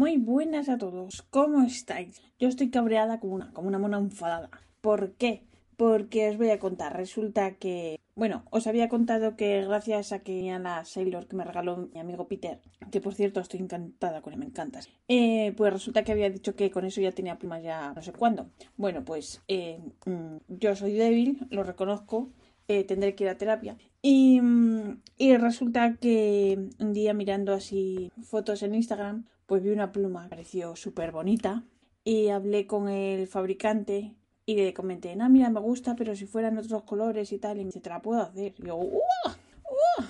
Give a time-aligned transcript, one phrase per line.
[0.00, 2.22] Muy buenas a todos, ¿cómo estáis?
[2.38, 4.48] Yo estoy cabreada como una, como una mona enfadada.
[4.80, 5.42] ¿Por qué?
[5.76, 6.96] Porque os voy a contar.
[6.96, 11.90] Resulta que, bueno, os había contado que gracias a que a Sailor que me regaló
[11.92, 16.02] mi amigo Peter, que por cierto estoy encantada con él, me encantas, eh, pues resulta
[16.02, 18.48] que había dicho que con eso ya tenía plumas ya no sé cuándo.
[18.78, 22.30] Bueno, pues eh, mm, yo soy débil, lo reconozco,
[22.68, 23.76] eh, tendré que ir a terapia.
[24.02, 30.22] Mm, y resulta que un día mirando así fotos en Instagram, pues vi una pluma,
[30.22, 31.64] me pareció súper bonita
[32.04, 34.14] y hablé con el fabricante
[34.46, 37.62] y le comenté, no, mira, me gusta, pero si fueran otros colores y tal, y
[37.62, 38.54] me dice, te la puedo hacer.
[38.58, 39.00] Y yo, ¡Uah!
[39.24, 40.06] ¡Uah!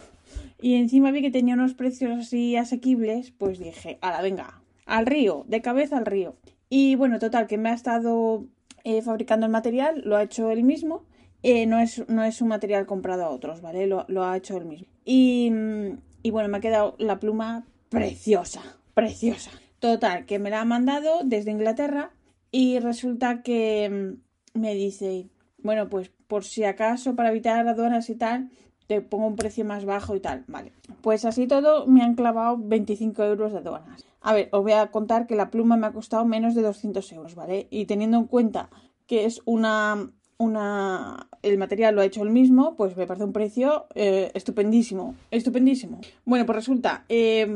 [0.60, 5.46] Y encima vi que tenía unos precios así asequibles, pues dije, la venga, al río,
[5.48, 6.36] de cabeza al río.
[6.68, 8.44] Y bueno, total, que me ha estado
[8.84, 11.06] eh, fabricando el material, lo ha hecho él mismo.
[11.42, 13.86] Eh, no, es, no es un material comprado a otros, ¿vale?
[13.86, 14.88] Lo, lo ha hecho él mismo.
[15.06, 19.50] Y, mm, y bueno, me ha quedado la pluma preciosa preciosa.
[19.78, 22.12] Total, que me la ha mandado desde Inglaterra
[22.50, 24.16] y resulta que
[24.54, 25.30] mm, me dice,
[25.62, 28.50] bueno, pues por si acaso para evitar aduanas y tal,
[28.86, 30.44] te pongo un precio más bajo y tal.
[30.48, 30.72] Vale.
[31.00, 34.04] Pues así todo me han clavado 25 euros de aduanas.
[34.20, 37.12] A ver, os voy a contar que la pluma me ha costado menos de 200
[37.12, 37.68] euros, ¿vale?
[37.70, 38.68] Y teniendo en cuenta
[39.06, 40.10] que es una...
[40.38, 45.14] una el material lo ha hecho el mismo, pues me parece un precio eh, estupendísimo,
[45.30, 46.00] estupendísimo.
[46.26, 47.46] Bueno, pues resulta, eh,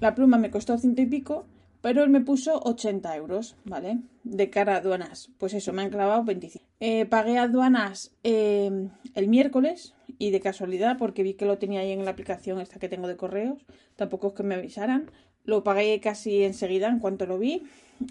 [0.00, 1.46] la pluma me costó ciento y pico,
[1.84, 3.98] pero él me puso 80 euros, ¿vale?
[4.22, 5.30] De cara a aduanas.
[5.36, 6.64] Pues eso, me han clavado 25.
[6.80, 11.92] Eh, pagué aduanas eh, el miércoles y de casualidad, porque vi que lo tenía ahí
[11.92, 15.10] en la aplicación esta que tengo de correos, tampoco es que me avisaran.
[15.44, 17.64] Lo pagué casi enseguida en cuanto lo vi.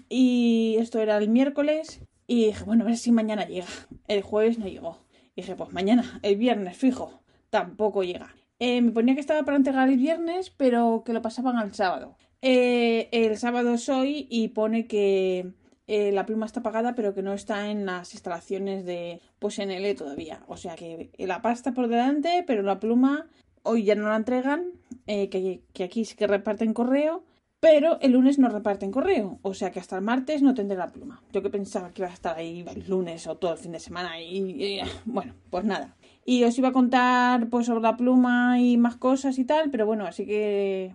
[0.08, 2.00] Y esto era el miércoles.
[2.28, 3.66] Y dije, bueno, a ver si mañana llega.
[4.06, 5.04] El jueves no llegó.
[5.34, 8.36] Y dije, pues mañana, el viernes, fijo, tampoco llega.
[8.66, 12.16] Eh, me ponía que estaba para entregar el viernes, pero que lo pasaban al sábado.
[12.40, 15.52] Eh, el sábado es hoy y pone que
[15.86, 19.94] eh, la pluma está pagada, pero que no está en las instalaciones de pues NL
[19.94, 20.44] todavía.
[20.48, 23.26] O sea que la pasta por delante, pero la pluma
[23.64, 24.72] hoy ya no la entregan,
[25.04, 27.22] que, que, aquí sí que reparten correo,
[27.60, 29.40] pero el lunes no reparten correo.
[29.42, 31.22] O sea que hasta el martes no tendré la pluma.
[31.34, 33.80] Yo que pensaba que iba a estar ahí el lunes o todo el fin de
[33.80, 35.94] semana y bueno, pues nada.
[36.24, 39.86] Y os iba a contar pues sobre la pluma y más cosas y tal, pero
[39.86, 40.94] bueno, así que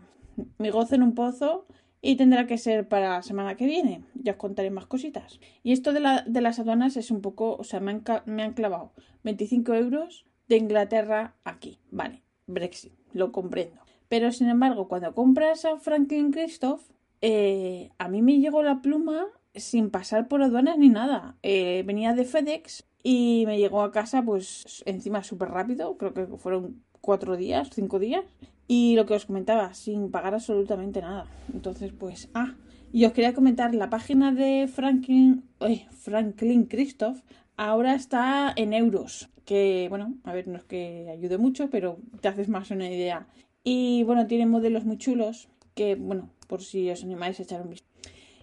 [0.58, 1.66] me gozo en un pozo
[2.02, 4.04] y tendrá que ser para la semana que viene.
[4.16, 5.40] Ya os contaré más cositas.
[5.64, 8.44] Y esto de, la, de las aduanas es un poco, o sea, me han, me
[8.44, 8.92] han clavado
[9.24, 11.80] 25 euros de Inglaterra aquí.
[11.92, 13.82] Vale, Brexit, lo comprendo.
[14.08, 16.82] Pero sin embargo, cuando compras a Franklin Christoph,
[17.22, 21.36] eh, a mí me llegó la pluma sin pasar por aduanas ni nada.
[21.44, 26.26] Eh, venía de FedEx y me llegó a casa, pues encima súper rápido, creo que
[26.26, 28.26] fueron cuatro días, cinco días.
[28.68, 31.26] Y lo que os comentaba, sin pagar absolutamente nada.
[31.52, 32.54] Entonces, pues, ah,
[32.92, 35.44] y os quería comentar, la página de Franklin,
[35.92, 37.20] Franklin Christoph
[37.58, 39.30] ahora está en euros.
[39.46, 43.28] Que, bueno, a ver, no es que ayude mucho, pero te haces más una idea.
[43.64, 47.72] Y bueno, tiene modelos muy chulos que, bueno, por si os animáis a echar un
[47.72, 47.90] vistazo.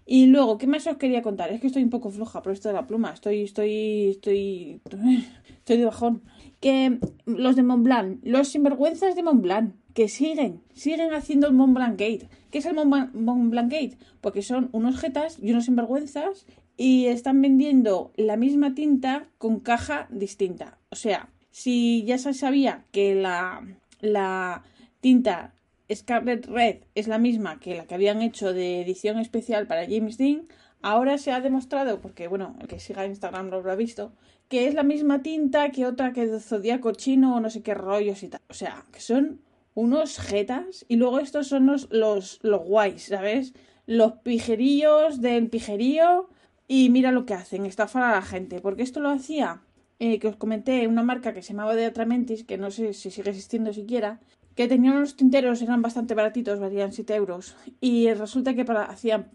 [0.08, 1.52] Y luego, ¿qué más os quería contar?
[1.52, 3.10] Es que estoy un poco floja por esto de la pluma.
[3.10, 4.80] Estoy, estoy, estoy,
[5.58, 6.22] estoy de bajón.
[6.60, 12.28] Que los de Montblanc, los sinvergüenzas de Montblanc, que siguen, siguen haciendo el Montblanc Gate.
[12.50, 13.98] ¿Qué es el Montblanc Gate?
[14.20, 16.46] Porque son unos jetas y unos sinvergüenzas
[16.76, 20.78] y están vendiendo la misma tinta con caja distinta.
[20.90, 23.66] O sea, si ya se sabía que la,
[24.00, 24.62] la
[25.00, 25.54] tinta
[25.92, 30.18] Scarlet Red es la misma que la que habían hecho de edición especial para James
[30.18, 30.48] Dean,
[30.82, 34.12] ahora se ha demostrado, porque bueno, el que siga Instagram lo habrá visto,
[34.48, 37.74] que es la misma tinta que otra que de Zodíaco chino o no sé qué
[37.74, 38.40] rollos y tal.
[38.48, 39.40] O sea, que son
[39.74, 43.52] unos jetas y luego estos son los, los, los guays, ¿sabes?
[43.86, 46.28] Los pijerillos del pijerío
[46.68, 49.62] y mira lo que hacen, estafar a la gente, porque esto lo hacía,
[49.98, 53.10] eh, que os comenté, una marca que se llamaba de Atramentis, que no sé si
[53.10, 54.20] sigue existiendo siquiera,
[54.56, 57.54] que tenían unos tinteros, eran bastante baratitos, valían 7 euros.
[57.80, 59.30] Y resulta que para, hacían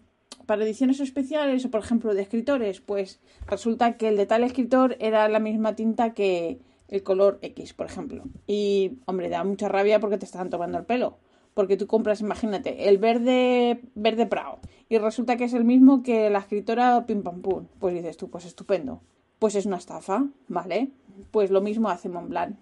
[0.46, 4.96] para ediciones especiales o, por ejemplo, de escritores, pues resulta que el de tal escritor
[4.98, 6.58] era la misma tinta que
[6.88, 8.24] el color X, por ejemplo.
[8.48, 11.18] Y, hombre, da mucha rabia porque te están tomando el pelo.
[11.54, 14.58] Porque tú compras, imagínate, el verde, verde Prado.
[14.88, 17.66] Y resulta que es el mismo que la escritora Pim Pam Pum.
[17.78, 19.02] Pues dices tú, pues estupendo.
[19.38, 20.90] Pues es una estafa, ¿vale?
[21.30, 22.56] Pues lo mismo hace Montblanc.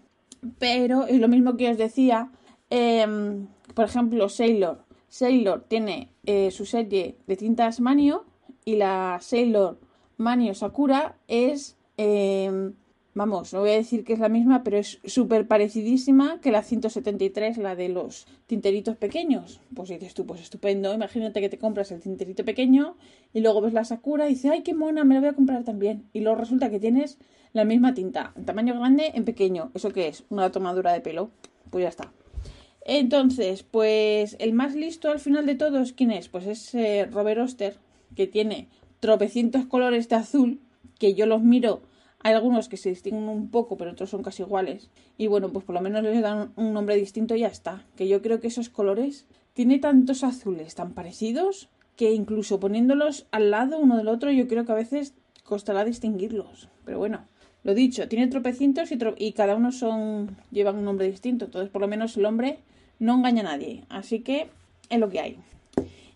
[0.58, 2.30] Pero es lo mismo que os decía
[2.70, 4.84] Em, por ejemplo, Sailor.
[5.08, 8.24] Sailor tiene eh, su serie de tintas Manio
[8.64, 9.78] y la Sailor
[10.16, 12.74] Manio Sakura es em,
[13.14, 16.62] vamos, no voy a decir que es la misma, pero es súper parecidísima que la
[16.62, 19.60] 173, la de los tinteritos pequeños.
[19.74, 22.96] Pues dices tú, pues estupendo, imagínate que te compras el tinterito pequeño
[23.32, 25.64] y luego ves la Sakura y dices, ay, qué mona, me la voy a comprar
[25.64, 26.08] también.
[26.12, 27.18] Y luego resulta que tienes
[27.52, 29.70] la misma tinta, en tamaño grande, en pequeño.
[29.74, 30.24] ¿Eso qué es?
[30.28, 31.30] Una tomadura de pelo.
[31.70, 32.12] Pues ya está.
[32.84, 36.28] Entonces, pues el más listo al final de todos, ¿quién es?
[36.28, 37.76] Pues es eh, Robert Oster,
[38.16, 38.68] que tiene
[39.00, 40.60] tropecientos colores de azul,
[40.98, 41.82] que yo los miro
[42.22, 44.90] hay algunos que se distinguen un poco, pero otros son casi iguales.
[45.16, 47.86] Y bueno, pues por lo menos les dan un nombre distinto y ya está.
[47.96, 53.50] Que yo creo que esos colores tiene tantos azules tan parecidos que incluso poniéndolos al
[53.50, 56.68] lado uno del otro, yo creo que a veces costará distinguirlos.
[56.84, 57.26] Pero bueno,
[57.62, 61.46] lo dicho, tiene tropecientos y, y cada uno son llevan un nombre distinto.
[61.46, 62.58] Entonces, por lo menos el hombre
[63.00, 63.82] no engaña a nadie.
[63.88, 64.48] Así que
[64.88, 65.38] es lo que hay.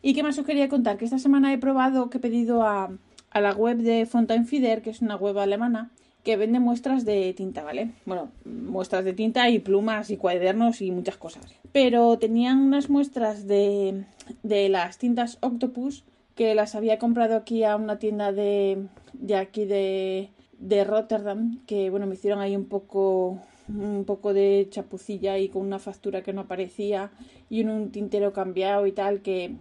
[0.02, 0.98] ¿Y qué más os quería contar?
[0.98, 2.90] Que esta semana he probado que he pedido a
[3.34, 5.90] a la web de Fontaine Fider, que es una web alemana
[6.22, 7.90] que vende muestras de tinta, ¿vale?
[8.06, 11.44] Bueno, muestras de tinta y plumas y cuadernos y muchas cosas.
[11.72, 14.04] Pero tenían unas muestras de,
[14.42, 16.04] de las tintas Octopus
[16.34, 21.90] que las había comprado aquí a una tienda de, de aquí de, de Rotterdam, que
[21.90, 26.32] bueno, me hicieron ahí un poco un poco de chapucilla y con una factura que
[26.32, 27.10] no aparecía
[27.48, 29.54] y un tintero cambiado y tal que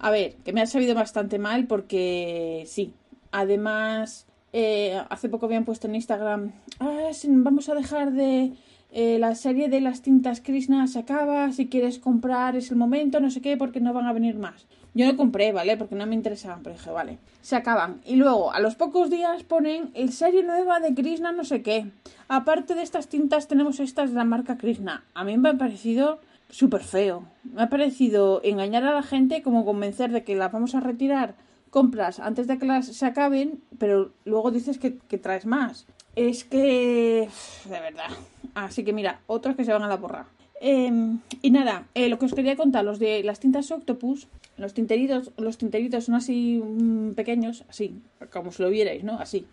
[0.00, 2.94] a ver, que me ha sabido bastante mal porque sí.
[3.32, 8.52] Además, eh, hace poco habían puesto en Instagram, ah, vamos a dejar de...
[8.92, 13.20] Eh, la serie de las tintas Krishna se acaba, si quieres comprar es el momento,
[13.20, 14.66] no sé qué, porque no van a venir más.
[14.94, 15.76] Yo no compré, ¿vale?
[15.76, 18.00] Porque no me interesaban, pero dije, vale, se acaban.
[18.04, 21.90] Y luego, a los pocos días ponen el serie nueva de Krishna, no sé qué.
[22.28, 25.04] Aparte de estas tintas, tenemos estas de la marca Krishna.
[25.14, 27.24] A mí me ha parecido súper feo.
[27.44, 31.34] Me ha parecido engañar a la gente como convencer de que las vamos a retirar
[31.70, 35.86] compras antes de que las se acaben, pero luego dices que, traes más.
[36.16, 37.28] Es que...
[37.64, 38.10] de verdad.
[38.54, 40.26] Así que mira, otros que se van a la porra.
[40.60, 44.26] Em, y nada, eh, lo que os quería contar, los de las tintas Octopus,
[44.60, 47.94] los tinteritos, los tinteritos son así mm, pequeños, así,
[48.30, 49.18] como si lo vierais, ¿no?
[49.18, 49.46] Así.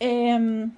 [0.00, 0.72] Em,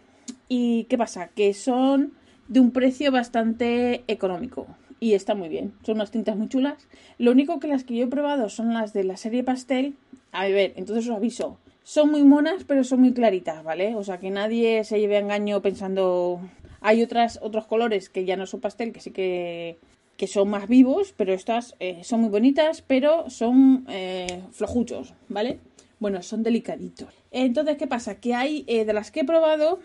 [0.48, 1.28] ¿Y qué pasa?
[1.28, 2.12] Que son
[2.48, 4.66] de un precio bastante económico
[4.98, 5.72] y está muy bien.
[5.84, 6.86] Son unas tintas muy chulas.
[7.18, 9.94] Lo único que las que yo he probado son las de la serie pastel.
[10.32, 11.58] A ver, entonces os aviso.
[11.82, 13.94] Son muy monas, pero son muy claritas, ¿vale?
[13.96, 16.40] O sea, que nadie se lleve a engaño pensando...
[16.82, 19.78] Hay otras, otros colores que ya no son pastel, que sí que,
[20.20, 25.60] que son más vivos, pero estas eh, son muy bonitas, pero son eh, flojuchos, ¿vale?
[25.98, 27.08] Bueno, son delicaditos.
[27.30, 28.20] Entonces, ¿qué pasa?
[28.20, 29.78] Que hay, eh, de las que he probado,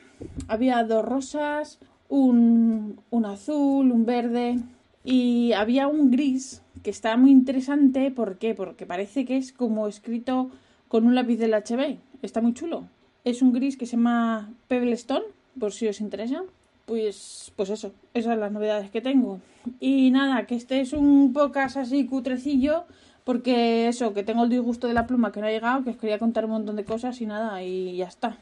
[0.49, 1.79] había dos rosas,
[2.09, 4.59] un, un azul, un verde,
[5.05, 8.11] y había un gris que está muy interesante.
[8.11, 8.53] ¿Por qué?
[8.53, 10.51] Porque parece que es como escrito
[10.89, 11.97] con un lápiz del HB.
[12.23, 12.89] Está muy chulo.
[13.23, 15.27] Es un gris que se llama Stone,
[15.57, 16.43] por si os interesa.
[16.85, 19.39] Pues, pues eso, esas son las novedades que tengo.
[19.79, 22.85] Y nada, que este es un podcast así cutrecillo,
[23.23, 25.97] porque eso, que tengo el disgusto de la pluma que no ha llegado, que os
[25.97, 28.37] quería contar un montón de cosas y nada, y ya está.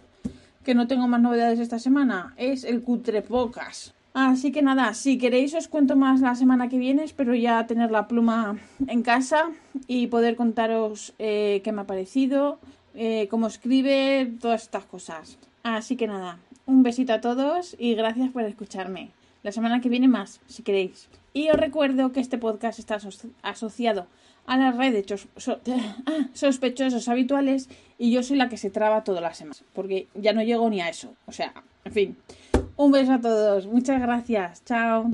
[0.63, 2.33] Que no tengo más novedades esta semana.
[2.37, 3.93] Es el cutre podcast.
[4.13, 7.89] Así que nada, si queréis os cuento más la semana que viene, espero ya tener
[7.89, 8.57] la pluma
[8.87, 9.49] en casa
[9.87, 12.59] y poder contaros eh, qué me ha parecido,
[12.93, 15.39] eh, cómo escribe, todas estas cosas.
[15.63, 19.11] Así que nada, un besito a todos y gracias por escucharme.
[19.43, 21.09] La semana que viene más, si queréis.
[21.33, 22.97] Y os recuerdo que este podcast está
[23.41, 24.07] asociado
[24.45, 29.37] a las redes ah, sospechosos habituales y yo soy la que se traba todas las
[29.37, 31.13] semanas, porque ya no llego ni a eso.
[31.25, 31.53] O sea,
[31.85, 32.17] en fin.
[32.75, 33.67] Un beso a todos.
[33.67, 34.63] Muchas gracias.
[34.65, 35.11] Chao.